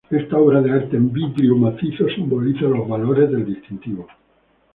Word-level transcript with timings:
Esta 0.09 0.35
obra 0.39 0.61
de 0.63 0.71
arte 0.71 0.97
en 0.97 1.13
vidrio 1.13 1.55
macizo 1.57 2.07
simboliza 2.09 2.61
los 2.63 2.87
valores 2.89 3.29
del 3.29 3.45
distintivo. 3.45 4.07